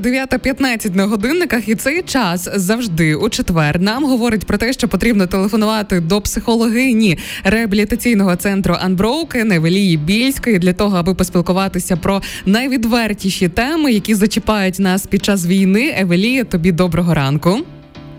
9.15 0.00 0.96
на 0.96 1.06
годинниках, 1.06 1.68
і 1.68 1.74
цей 1.74 2.02
час 2.02 2.48
завжди 2.54 3.14
у 3.14 3.28
четвер 3.28 3.80
нам 3.80 4.04
говорить 4.04 4.44
про 4.44 4.58
те, 4.58 4.72
що 4.72 4.88
потрібно 4.88 5.26
телефонувати 5.26 6.00
до 6.00 6.20
психологині 6.20 7.18
реабілітаційного 7.44 8.36
центру 8.36 8.76
Анброуки 8.80 9.44
Невелії 9.44 9.96
Більської 9.96 10.58
для 10.58 10.72
того, 10.72 10.96
аби 10.96 11.14
поспілкуватися 11.14 11.96
про 11.96 12.22
найвідвертіші 12.46 13.48
теми, 13.48 13.92
які 13.92 14.14
зачіпають 14.14 14.78
нас 14.78 15.06
під 15.06 15.24
час 15.24 15.46
війни. 15.46 15.94
Евелія, 15.98 16.44
тобі 16.44 16.72
доброго 16.72 17.14
ранку. 17.14 17.58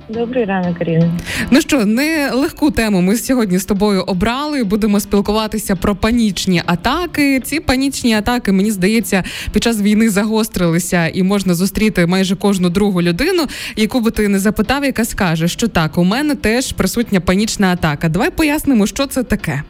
Добрий 0.10 0.46
ранок, 0.46 0.78
Каріна. 0.78 1.12
Ну 1.52 1.62
що, 1.62 1.86
не 1.86 2.32
легку 2.34 2.72
тему 2.72 3.02
ми 3.02 3.16
сьогодні 3.16 3.58
з 3.58 3.66
тобою 3.66 4.02
обрали. 4.02 4.64
Будемо 4.64 5.00
спілкуватися 5.00 5.76
про 5.76 5.96
панічні 5.96 6.62
атаки. 6.66 7.40
Ці 7.40 7.60
панічні 7.60 8.14
атаки, 8.14 8.52
мені 8.52 8.72
здається, 8.72 9.24
під 9.54 9.64
час 9.64 9.82
війни 9.82 10.10
загострилися, 10.10 11.08
і 11.08 11.24
можна 11.24 11.54
зустріти 11.54 12.06
майже 12.06 12.36
кожну 12.36 12.70
другу 12.70 13.02
людину, 13.02 13.44
яку 13.76 14.02
би 14.02 14.12
ти 14.12 14.28
не 14.28 14.40
запитав, 14.40 14.84
яка 14.84 15.06
скаже, 15.06 15.48
що 15.48 15.68
так, 15.68 15.98
у 15.98 16.04
мене 16.04 16.36
теж 16.36 16.72
присутня 16.72 17.20
панічна 17.20 17.68
атака. 17.74 18.10
Давай 18.10 18.32
пояснимо, 18.32 18.88
що 18.88 19.06
це 19.06 19.24
таке. 19.24 19.64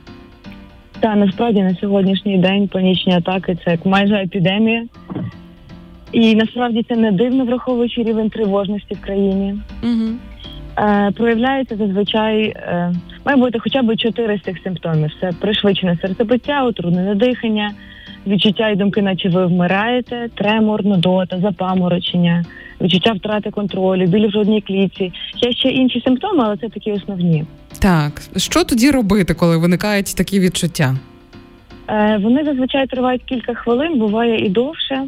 Та 0.99 1.15
насправді 1.15 1.61
на 1.61 1.75
сьогоднішній 1.75 2.37
день 2.37 2.67
панічні 2.67 3.13
атаки 3.13 3.57
це 3.65 3.71
як 3.71 3.85
майже 3.85 4.15
епідемія. 4.15 4.85
І 6.15 6.35
насправді 6.35 6.85
це 6.89 6.95
не 6.95 7.11
дивно, 7.11 7.45
враховуючи 7.45 8.03
рівень 8.03 8.29
тривожності 8.29 8.95
в 8.95 9.01
країні. 9.01 9.55
Угу. 9.83 10.09
Е, 10.77 11.11
проявляється 11.15 11.75
зазвичай 11.75 12.43
е, 12.43 12.93
має 13.25 13.37
бути 13.37 13.59
хоча 13.59 13.81
б 13.81 13.97
чотири 13.97 14.37
з 14.37 14.41
цих 14.41 14.57
симптомів: 14.63 15.11
це 15.21 15.31
пришвидшене 15.39 15.97
серцебиття, 16.01 16.65
утруднене 16.65 17.15
дихання, 17.15 17.71
відчуття 18.27 18.69
і 18.69 18.75
думки, 18.75 19.01
наче 19.01 19.29
ви 19.29 19.45
вмираєте, 19.45 20.29
тремор, 20.35 20.85
нудота, 20.85 21.39
запаморочення, 21.39 22.45
відчуття 22.81 23.11
втрати 23.11 23.51
контролю, 23.51 24.05
біль 24.05 24.27
в 24.27 24.31
жодній 24.31 24.61
клітці. 24.61 25.13
Є 25.35 25.51
ще 25.51 25.69
інші 25.69 26.01
симптоми, 26.01 26.43
але 26.45 26.57
це 26.57 26.69
такі 26.69 26.91
основні. 26.91 27.45
Так, 27.81 28.21
що 28.37 28.63
тоді 28.63 28.91
робити, 28.91 29.33
коли 29.33 29.57
виникають 29.57 30.15
такі 30.15 30.39
відчуття? 30.39 30.95
Е, 31.87 32.19
вони 32.23 32.43
зазвичай 32.43 32.87
тривають 32.87 33.23
кілька 33.25 33.53
хвилин, 33.53 33.99
буває 33.99 34.45
і 34.45 34.49
довше. 34.49 35.03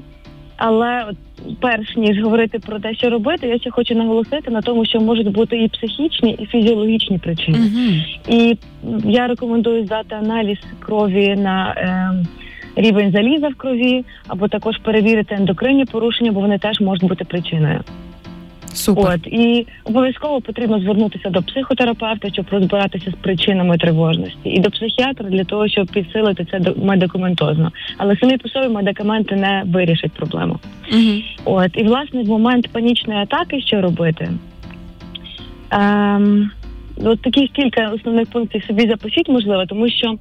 Але 0.57 1.05
от 1.09 1.17
перш 1.59 1.95
ніж 1.95 2.21
говорити 2.21 2.59
про 2.59 2.79
те, 2.79 2.93
що 2.93 3.09
робити, 3.09 3.47
я 3.47 3.59
ще 3.59 3.71
хочу 3.71 3.95
наголосити 3.95 4.51
на 4.51 4.61
тому, 4.61 4.85
що 4.85 4.99
можуть 4.99 5.31
бути 5.31 5.63
і 5.63 5.67
психічні, 5.67 6.31
і 6.31 6.45
фізіологічні 6.45 7.17
причини. 7.17 7.57
Угу. 7.57 7.95
І 8.37 8.57
я 9.05 9.27
рекомендую 9.27 9.85
здати 9.85 10.15
аналіз 10.15 10.57
крові 10.79 11.35
на 11.35 11.73
е, 11.77 12.81
рівень 12.81 13.11
заліза 13.11 13.47
в 13.47 13.55
крові, 13.55 14.05
або 14.27 14.47
також 14.47 14.77
перевірити 14.77 15.35
ендокринні 15.35 15.85
порушення, 15.85 16.31
бо 16.31 16.39
вони 16.39 16.57
теж 16.59 16.81
можуть 16.81 17.09
бути 17.09 17.25
причиною. 17.25 17.79
Супер. 18.73 19.05
От 19.05 19.27
і 19.27 19.67
обов'язково 19.83 20.41
потрібно 20.41 20.79
звернутися 20.79 21.29
до 21.29 21.41
психотерапевта, 21.41 22.29
щоб 22.29 22.45
розбиратися 22.51 23.11
з 23.11 23.13
причинами 23.13 23.77
тривожності, 23.77 24.49
і 24.49 24.59
до 24.59 24.69
психіатра 24.69 25.29
для 25.29 25.43
того, 25.43 25.67
щоб 25.67 25.87
підсилити 25.87 26.45
це 26.51 26.73
медикаментозно. 26.83 27.71
Але 27.97 28.15
самі 28.17 28.37
по 28.37 28.49
собі 28.49 28.67
медикаменти 28.67 29.35
не 29.35 29.63
вирішать 29.65 30.11
проблему. 30.11 30.59
Угу. 30.91 31.21
От 31.45 31.71
і 31.73 31.83
власне 31.83 32.23
в 32.23 32.27
момент 32.27 32.67
панічної 32.67 33.19
атаки, 33.19 33.61
що 33.61 33.81
робити? 33.81 34.29
Ем, 35.71 36.51
от 37.03 37.21
такі 37.21 37.47
кілька 37.47 37.89
основних 37.89 38.29
пунктів 38.29 38.63
собі 38.63 38.89
запишіть, 38.89 39.29
можливо, 39.29 39.65
тому 39.65 39.89
що 39.89 40.15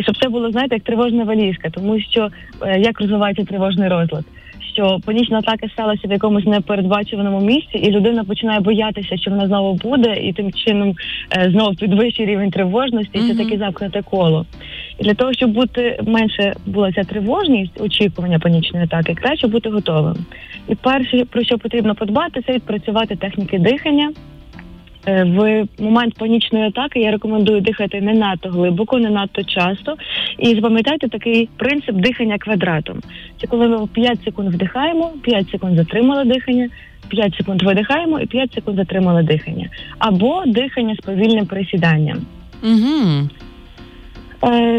щоб 0.00 0.16
це 0.22 0.28
було 0.28 0.50
знаєте, 0.50 0.74
як 0.74 0.84
тривожна 0.84 1.24
валізка, 1.24 1.70
тому 1.70 2.00
що 2.00 2.28
е, 2.62 2.80
як 2.80 3.00
розвивається 3.00 3.44
тривожний 3.44 3.88
розлад. 3.88 4.24
Що 4.72 4.98
панічна 5.06 5.38
атака 5.38 5.68
сталася 5.68 6.08
в 6.08 6.12
якомусь 6.12 6.46
непередбачуваному 6.46 7.40
місці, 7.40 7.78
і 7.78 7.90
людина 7.90 8.24
починає 8.24 8.60
боятися, 8.60 9.16
що 9.16 9.30
вона 9.30 9.46
знову 9.46 9.74
буде, 9.74 10.14
і 10.16 10.32
тим 10.32 10.52
чином 10.52 10.94
е, 11.36 11.50
знову 11.50 11.74
підвищує 11.74 12.28
рівень 12.28 12.50
тривожності, 12.50 13.18
і 13.18 13.20
це 13.20 13.44
таке 13.44 13.58
замкнуте 13.58 14.02
коло. 14.02 14.46
І 14.98 15.04
для 15.04 15.14
того, 15.14 15.32
щоб 15.32 15.50
бути 15.50 15.98
менше 16.06 16.54
була 16.66 16.92
ця 16.92 17.04
тривожність, 17.04 17.80
очікування 17.80 18.38
панічної 18.38 18.84
атаки, 18.84 19.14
краще 19.14 19.46
бути 19.46 19.70
готовим. 19.70 20.16
І 20.68 20.74
перше, 20.74 21.24
про 21.24 21.44
що 21.44 21.58
потрібно 21.58 21.94
подбати, 21.94 22.42
це 22.46 22.52
відпрацювати 22.52 23.16
техніки 23.16 23.58
дихання. 23.58 24.12
Е, 25.06 25.24
В 25.24 25.66
момент 25.82 26.14
панічної 26.14 26.64
атаки 26.64 27.00
я 27.00 27.10
рекомендую 27.10 27.60
дихати 27.60 28.00
не 28.00 28.14
надто 28.14 28.48
глибоко, 28.48 28.98
не 28.98 29.10
надто 29.10 29.44
часто. 29.44 29.96
І 30.38 30.54
запам'ятайте 30.54 31.08
такий 31.08 31.48
принцип 31.56 31.94
дихання 31.94 32.38
квадратом. 32.38 33.00
Це 33.40 33.46
коли 33.46 33.68
ми 33.68 33.86
5 33.86 34.24
секунд 34.24 34.54
вдихаємо, 34.54 35.12
5 35.22 35.50
секунд 35.50 35.76
затримали 35.76 36.24
дихання, 36.24 36.68
5 37.08 37.34
секунд 37.34 37.62
видихаємо 37.62 38.20
і 38.20 38.26
5 38.26 38.52
секунд 38.52 38.76
затримали 38.76 39.22
дихання. 39.22 39.68
Або 39.98 40.42
дихання 40.46 40.94
з 40.94 40.98
повільним 40.98 41.46
присіданням. 41.46 42.18
Угу. 42.62 43.28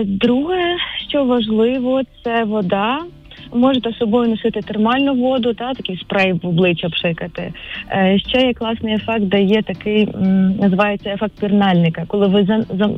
Друге, 0.05 0.77
що 1.09 1.23
важливо, 1.23 2.01
це 2.23 2.43
вода. 2.43 2.99
Можете 3.53 3.91
з 3.91 3.97
собою 3.97 4.29
носити 4.29 4.61
термальну 4.61 5.13
воду, 5.13 5.53
та 5.53 5.73
такий 5.73 5.97
спрей 5.97 6.33
в 6.33 6.47
обличчя 6.47 6.89
пшикати. 6.89 7.53
Е, 7.91 8.19
ще 8.19 8.41
є 8.47 8.53
класний 8.53 8.93
ефект, 8.93 9.23
дає 9.23 9.61
такий 9.61 10.09
м, 10.15 10.55
називається 10.55 11.09
ефект 11.09 11.39
пірнальника, 11.39 12.03
коли 12.07 12.27
ви 12.27 12.45
за, 12.45 12.65
за, 12.77 12.89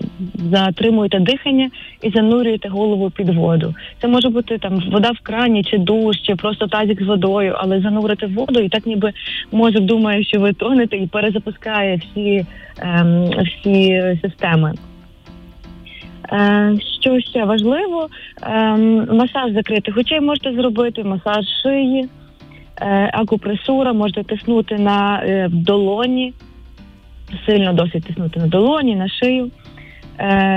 затримуєте 0.51 1.19
дихання 1.19 1.69
і 2.01 2.09
занурюєте 2.09 2.69
голову 2.69 3.09
під 3.09 3.29
воду. 3.29 3.73
Це 4.01 4.07
може 4.07 4.29
бути 4.29 4.57
там 4.57 4.83
вода 4.91 5.11
в 5.11 5.19
крані, 5.23 5.63
чи 5.63 5.77
душ, 5.77 6.17
чи 6.21 6.35
просто 6.35 6.67
тазик 6.67 7.03
з 7.03 7.05
водою, 7.05 7.55
але 7.57 7.81
занурити 7.81 8.25
воду, 8.25 8.59
і 8.59 8.69
так 8.69 8.85
ніби 8.85 9.11
мозок 9.51 9.83
думає, 9.83 10.23
що 10.23 10.39
ви 10.39 10.53
тонете, 10.53 10.97
і 10.97 11.07
перезапускає 11.07 11.95
всі, 11.95 12.45
ем, 12.81 13.29
всі 13.29 14.03
системи. 14.21 14.73
Е, 16.31 16.77
Що 17.01 17.19
ще 17.19 17.45
важливо, 17.45 18.09
ем, 18.41 19.07
масаж 19.11 19.51
закритих 19.53 19.97
очей 19.97 20.21
можете 20.21 20.53
зробити, 20.53 21.03
масаж 21.03 21.45
шиї, 21.63 22.09
е, 22.81 23.09
акупресура, 23.13 23.93
можете 23.93 24.23
тиснути 24.23 24.75
на 24.75 25.21
е, 25.23 25.47
долоні, 25.51 26.33
сильно 27.45 27.73
досить 27.73 28.03
тиснути 28.03 28.39
на 28.39 28.47
долоні, 28.47 28.95
на 28.95 29.07
шию. 29.07 29.51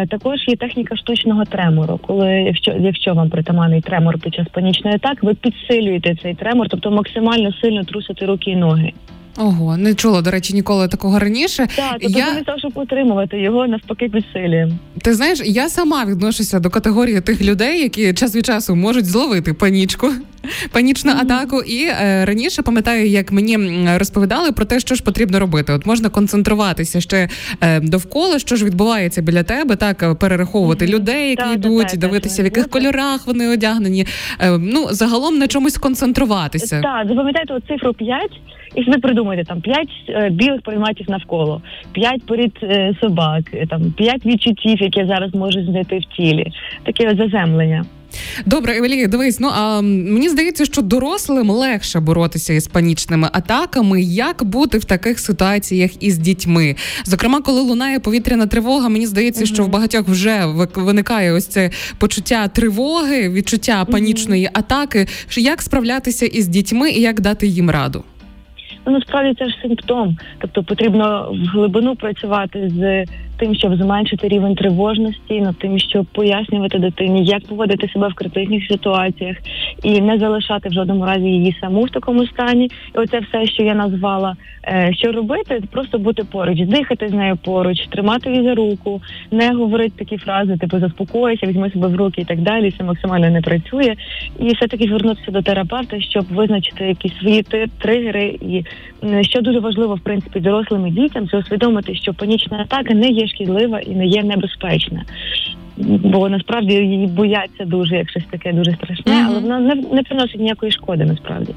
Також 0.09 0.49
є 0.49 0.57
техніка 0.57 0.97
штучного 0.97 1.45
тремору, 1.45 2.01
коли 2.07 2.29
якщо, 2.31 2.73
якщо 2.81 3.15
вам 3.15 3.31
притаманний 3.31 3.81
тремор 3.81 4.19
під 4.19 4.35
час 4.35 4.47
панічної 4.53 4.97
атаки, 4.97 5.19
ви 5.23 5.35
підсилюєте 5.35 6.17
цей 6.23 6.35
тремор, 6.35 6.67
тобто 6.69 6.91
максимально 6.91 7.53
сильно 7.53 7.85
трусите 7.85 8.27
руки 8.27 8.51
і 8.51 8.57
ноги. 8.57 8.93
Ого, 9.39 9.77
не 9.77 9.95
чула, 9.95 10.23
до 10.23 10.31
речі, 10.31 10.55
ніколи 10.55 10.89
такого 10.89 11.19
раніше. 11.19 11.67
Так, 11.77 11.97
тобто 12.01 12.19
Я- 12.19 12.27
замість 12.27 12.45
того, 12.47 12.59
щоб 12.59 12.73
утримувати 12.75 13.41
його, 13.41 13.67
навпаки, 13.67 14.09
підсилюємо. 14.09 14.73
Ти 15.03 15.15
знаєш, 15.15 15.41
я 15.45 15.69
сама 15.69 16.05
відношуся 16.05 16.61
до 16.61 16.71
категорії 16.71 17.21
тих 17.21 17.43
людей, 17.43 17.83
які 17.83 18.13
час 18.15 18.37
від 18.37 18.47
часу 18.47 18.77
можуть 18.77 19.07
зловити 19.07 19.53
панічку, 19.55 20.11
панічну 20.73 21.11
Мгм. 21.13 21.21
атаку. 21.21 21.63
І 21.63 21.85
е, 21.85 22.25
раніше 22.25 22.63
пам'ятаю, 22.63 23.07
як 23.09 23.33
мені 23.33 23.59
розповідали 23.99 24.53
про 24.53 24.65
те, 24.65 24.81
що 24.81 24.95
ж 24.95 25.03
потрібно 25.03 25.39
робити. 25.41 25.73
От 25.73 25.87
можна 25.87 26.09
концентруватися 26.09 27.01
ще 27.01 27.29
е, 27.61 27.81
довкола, 27.81 28.39
що 28.39 28.57
ж 28.57 28.65
відбувається 28.65 29.23
біля 29.23 29.43
тебе, 29.43 29.77
так 29.77 30.03
е, 30.03 30.15
перераховувати 30.15 30.85
Мгм. 30.85 30.95
людей, 30.95 31.31
які 31.31 31.43
так, 31.43 31.55
йдуть, 31.57 31.89
так, 31.89 31.97
дивитися, 31.99 32.37
так, 32.37 32.43
в 32.45 32.45
яких 32.45 32.65
бути. 32.65 32.79
кольорах 32.81 33.27
вони 33.27 33.49
одягнені. 33.49 34.07
Е, 34.41 34.59
ну 34.59 34.87
загалом 34.91 35.39
на 35.39 35.47
чомусь 35.47 35.77
концентруватися. 35.79 36.81
Так, 36.81 37.09
запам'ятайте 37.09 37.55
цифру 37.69 37.95
5 37.95 38.31
і 38.75 38.85
собі 38.85 38.99
придумайте 38.99 39.45
там 39.45 39.61
5 39.61 39.89
е, 40.09 40.31
білих 40.31 40.63
предметів 40.63 41.11
навколо, 41.11 41.63
5 41.93 42.27
порід 42.27 42.53
е, 42.63 42.95
собак, 43.01 43.45
е, 43.53 43.67
там 43.67 43.93
5 43.97 44.27
відчуттів, 44.27 44.83
які 44.83 45.05
зараз 45.05 45.35
можуть 45.35 45.65
знайти 45.65 45.99
в 45.99 46.05
тілі. 46.17 46.53
Таке 46.85 47.17
заземлення. 47.17 47.85
Добре, 48.47 48.77
Евелія, 48.77 49.07
дивись. 49.07 49.41
Ну 49.41 49.49
а 49.55 49.81
мені 49.81 50.29
здається, 50.29 50.65
що 50.65 50.83
дорослим 50.83 51.51
легше 51.51 52.01
боротися 52.01 52.53
із 52.53 52.67
панічними 52.67 53.29
атаками. 53.33 54.03
Як 54.03 54.45
бути 54.45 54.79
в 54.79 54.85
таких 54.85 55.19
ситуаціях 55.19 56.03
із 56.03 56.19
дітьми? 56.19 56.77
Зокрема, 57.05 57.41
коли 57.41 57.61
лунає 57.61 58.01
повітряна 58.01 58.47
тривога, 58.47 58.89
мені 58.89 59.07
здається, 59.07 59.47
що 59.47 59.65
в 59.65 59.69
багатьох 59.69 60.09
вже 60.09 60.45
виникає 60.75 61.33
ось 61.33 61.47
це 61.47 61.71
почуття 61.99 62.49
тривоги, 62.49 63.29
відчуття 63.29 63.85
панічної 63.85 64.51
атаки. 64.53 65.07
Як 65.37 65.63
справлятися 65.63 66.27
із 66.27 66.49
дітьми 66.49 66.91
і 66.91 67.01
як 67.01 67.21
дати 67.21 67.47
їм 67.47 67.71
раду? 67.71 68.05
Ну 68.89 68.95
насправді 68.95 69.35
це 69.39 69.49
ж 69.49 69.59
симптом. 69.63 70.17
Тобто 70.39 70.63
потрібно 70.63 71.31
в 71.33 71.47
глибину 71.49 71.97
працювати 71.97 72.69
з 72.69 73.05
тим, 73.39 73.55
щоб 73.55 73.77
зменшити 73.77 74.29
рівень 74.29 74.55
тривожності, 74.55 75.41
над 75.41 75.59
тим, 75.59 75.79
щоб 75.79 76.07
пояснювати 76.07 76.79
дитині, 76.79 77.25
як 77.25 77.47
поводити 77.47 77.89
себе 77.89 78.09
в 78.09 78.15
критичних 78.15 78.67
ситуаціях 78.71 79.37
і 79.83 80.01
не 80.01 80.19
залишати 80.19 80.69
в 80.69 80.73
жодному 80.73 81.07
разі 81.07 81.27
її 81.27 81.57
саму 81.61 81.83
в 81.83 81.91
такому 81.91 82.27
стані. 82.27 82.71
І 82.95 82.99
оце 82.99 83.21
все, 83.21 83.47
що 83.47 83.63
я 83.63 83.75
назвала, 83.75 84.37
е, 84.65 84.91
що 84.95 85.13
робити, 85.13 85.63
просто 85.71 85.99
бути 85.99 86.25
поруч, 86.25 86.61
дихати 86.61 87.09
з 87.09 87.13
нею 87.13 87.37
поруч, 87.37 87.87
тримати 87.87 88.31
її 88.31 88.43
за 88.43 88.55
руку, 88.55 89.03
не 89.31 89.53
говорити 89.53 89.93
такі 89.97 90.17
фрази, 90.17 90.57
типу 90.57 90.79
заспокойся, 90.79 91.47
візьми 91.47 91.71
себе 91.71 91.89
в 91.89 91.97
руки 91.97 92.21
і 92.21 92.25
так 92.25 92.41
далі. 92.41 92.75
Це 92.79 92.85
максимально 92.85 93.31
не 93.31 93.41
працює. 93.41 93.95
І 94.41 94.55
все 94.55 94.67
таки 94.67 94.85
звернутися 94.85 95.31
до 95.31 95.43
терапевта, 95.43 96.01
щоб 96.01 96.25
визначити 96.31 96.85
якісь 96.85 97.19
свої 97.19 97.43
тригери. 97.79 98.39
І 98.41 98.65
що 99.21 99.41
дуже 99.41 99.61
важливо, 99.61 99.95
в 99.95 100.01
принципі, 100.01 100.41
дорослим 100.41 100.87
і 100.87 100.91
дітям, 100.91 101.29
це 101.29 101.39
усвідомити, 101.39 101.95
що 101.95 102.15
панічна 102.15 102.59
атака 102.59 102.95
не 102.95 103.09
є 103.09 103.28
шкідлива 103.29 103.81
і 103.81 103.91
не 103.91 104.07
є 104.07 104.23
небезпечна. 104.23 105.05
Бо 105.81 106.29
насправді 106.29 106.73
її 106.75 107.07
бояться 107.07 107.65
дуже, 107.65 107.97
як 107.97 108.11
щось 108.11 108.25
таке 108.31 108.53
дуже 108.53 108.73
страшне, 108.75 109.13
Мгм. 109.15 109.27
але 109.29 109.41
вона 109.41 109.59
не, 109.61 109.75
не 109.75 110.03
приносить 110.03 110.41
ніякої 110.41 110.73
шкоди 110.73 111.05
насправді. 111.05 111.55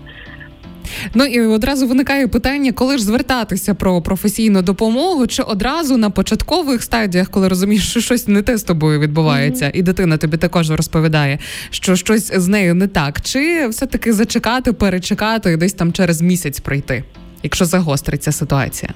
Ну 1.13 1.25
і 1.25 1.39
одразу 1.41 1.88
виникає 1.88 2.27
питання, 2.27 2.71
коли 2.71 2.97
ж 2.97 3.03
звертатися 3.03 3.73
про 3.73 4.01
професійну 4.01 4.62
допомогу, 4.62 5.27
чи 5.27 5.44
одразу 5.44 5.97
на 5.97 6.09
початкових 6.09 6.83
стадіях, 6.83 7.29
коли 7.29 7.47
розумієш, 7.47 7.89
що 7.89 8.00
щось 8.01 8.27
не 8.27 8.41
те 8.41 8.57
з 8.57 8.63
тобою 8.63 9.00
відбувається, 9.00 9.71
і 9.73 9.81
дитина 9.81 10.18
тобі 10.18 10.38
також 10.38 10.71
розповідає, 10.71 11.39
що 11.69 11.95
щось 11.95 12.33
з 12.39 12.47
нею 12.47 12.75
не 12.75 12.88
так, 12.88 13.21
чи 13.21 13.68
все-таки 13.68 14.13
зачекати, 14.13 14.73
перечекати 14.73 15.51
і 15.51 15.57
десь 15.57 15.73
там 15.73 15.94
через 15.94 16.21
місяць 16.21 16.59
пройти, 16.59 17.03
якщо 17.44 17.65
загостриться 17.65 18.31
ситуація? 18.31 18.91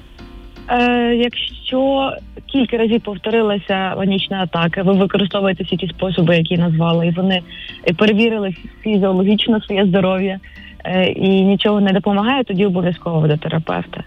Е, 0.70 1.16
якщо 1.16 2.12
кілька 2.46 2.78
разів 2.78 3.02
повторилася 3.02 3.94
панічна 3.96 4.44
атака, 4.44 4.84
ви 4.84 4.94
використовуєте 4.94 5.64
всі 5.64 5.78
ті 5.78 5.88
способи, 5.88 6.38
які 6.38 6.58
назвали, 6.58 7.08
і 7.08 7.12
вони 7.12 7.42
перевірили 7.98 8.56
фізіологічно 8.82 9.62
своє 9.62 9.86
здоров'я 9.86 10.40
е, 10.84 11.06
і 11.06 11.42
нічого 11.42 11.82
не 11.82 11.92
допомагає, 11.92 12.44
тоді 12.44 12.66
обов'язково 12.66 13.28
до 13.28 13.38
терапевта. 13.38 14.04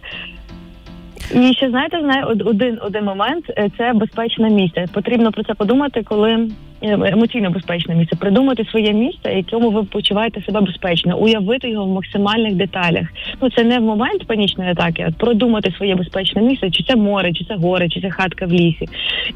І 1.34 1.52
ще 1.52 1.70
знаєте, 1.70 2.00
знає 2.00 2.24
один 2.24 2.78
один 2.82 3.04
момент 3.04 3.44
е, 3.50 3.70
це 3.78 3.92
безпечне 3.92 4.50
місце. 4.50 4.84
Потрібно 4.92 5.32
про 5.32 5.44
це 5.44 5.54
подумати, 5.54 6.02
коли 6.02 6.48
емоційно 6.82 7.50
безпечне 7.50 7.94
місце. 7.94 8.16
Придумати 8.16 8.64
своє 8.70 8.92
місце, 8.92 9.32
якому 9.32 9.70
ви 9.70 9.82
почуваєте 9.82 10.42
себе 10.42 10.60
безпечно, 10.60 11.18
уявити 11.18 11.70
його 11.70 11.84
в 11.84 11.88
максимальних 11.88 12.54
деталях. 12.54 13.06
Ну 13.42 13.50
це 13.50 13.64
не 13.64 13.78
в 13.78 13.82
момент 13.82 14.26
панічної 14.26 14.70
атаки, 14.70 15.06
а 15.08 15.24
продумати 15.24 15.74
своє 15.76 15.94
безпечне 15.94 16.42
місце, 16.42 16.70
чи 16.70 16.82
це 16.82 16.96
море, 16.96 17.32
чи 17.32 17.44
це 17.44 17.54
гори, 17.54 17.88
чи 17.88 18.00
це 18.00 18.10
хатка 18.10 18.46
в 18.46 18.52
лісі. 18.52 18.88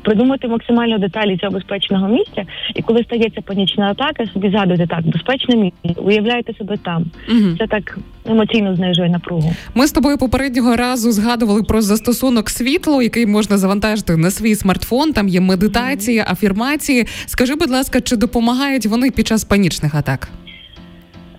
Придумати 0.03 0.49
максимально 0.49 0.99
деталі 0.99 1.37
цього 1.37 1.53
безпечного 1.53 2.09
місця. 2.09 2.44
І 2.75 2.83
коли 2.83 3.03
стається 3.03 3.41
панічна 3.41 3.91
атака, 3.91 4.27
собі 4.33 4.50
згадуйте 4.50 4.87
так, 4.87 5.06
безпечне 5.06 5.56
місце, 5.56 6.00
уявляєте 6.00 6.55
себе 6.55 6.77
там. 6.85 7.05
Угу. 7.29 7.56
Це 7.59 7.67
так 7.67 7.99
емоційно 8.27 8.77
знижує 8.77 9.09
напругу. 9.09 9.55
Ми 9.75 9.87
з 9.87 9.93
тобою 9.93 10.19
попереднього 10.19 10.77
разу 10.77 11.12
згадували 11.12 11.62
про 11.62 11.83
застосунок 11.83 12.50
світло, 12.50 13.03
який 13.03 13.27
можна 13.27 13.59
завантажити 13.59 14.17
на 14.17 14.31
свій 14.31 14.55
смартфон. 14.55 15.12
Там 15.12 15.29
є 15.29 15.41
медитації, 15.41 16.25
афірмації. 16.31 17.06
Скажи, 17.32 17.55
будь 17.55 17.70
ласка, 17.70 18.00
чи 18.00 18.17
допомагають 18.17 18.87
вони 18.87 19.11
під 19.11 19.26
час 19.26 19.44
панічних 19.44 19.94
атак? 19.94 20.29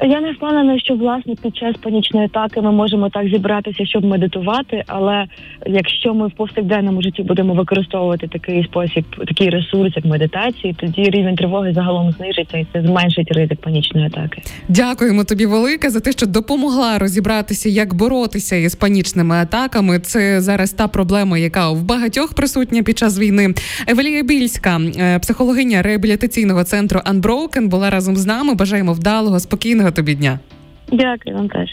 Я 0.03 0.21
не 0.21 0.31
впевнена, 0.31 0.79
що 0.79 0.95
власне 0.95 1.35
під 1.43 1.57
час 1.57 1.75
панічної 1.83 2.25
атаки 2.25 2.61
ми 2.61 2.71
можемо 2.71 3.09
так 3.09 3.27
зібратися, 3.27 3.85
щоб 3.85 4.05
медитувати. 4.05 4.83
Але 4.87 5.25
якщо 5.65 6.13
ми 6.13 6.27
в 6.27 6.31
повсякденному 6.31 7.01
житті 7.01 7.23
будемо 7.23 7.53
використовувати 7.53 8.27
такий 8.27 8.63
спосіб, 8.63 9.05
такий 9.27 9.49
ресурс, 9.49 9.93
як 9.95 10.05
медитації, 10.05 10.75
тоді 10.79 11.03
рівень 11.03 11.35
тривоги 11.35 11.73
загалом 11.73 12.11
знижиться 12.11 12.57
і 12.57 12.67
це 12.73 12.81
зменшить 12.81 13.31
ризик 13.31 13.61
панічної 13.61 14.07
атаки. 14.07 14.41
Дякуємо 14.69 15.23
тобі 15.23 15.45
велике 15.45 15.89
за 15.89 15.99
те, 15.99 16.11
що 16.11 16.25
допомогла 16.25 16.99
розібратися, 16.99 17.69
як 17.69 17.93
боротися 17.93 18.55
із 18.55 18.75
панічними 18.75 19.35
атаками. 19.35 19.99
Це 19.99 20.41
зараз 20.41 20.73
та 20.73 20.87
проблема, 20.87 21.37
яка 21.37 21.69
в 21.69 21.83
багатьох 21.83 22.33
присутня 22.33 22.83
під 22.83 22.97
час 22.97 23.19
війни. 23.19 23.53
Евелія 23.87 24.23
Більська, 24.23 24.79
е, 24.97 25.19
психологиня 25.19 25.81
реабілітаційного 25.81 26.63
центру 26.63 26.99
Unbroken, 27.11 27.67
була 27.67 27.89
разом 27.89 28.15
з 28.15 28.25
нами. 28.25 28.55
Бажаємо 28.55 28.93
вдалого, 28.93 29.39
спокійного 29.39 29.92
тобі 29.93 30.15
дня. 30.15 30.39
Дякую 30.91 31.35
вам 31.35 31.49
теж. 31.49 31.69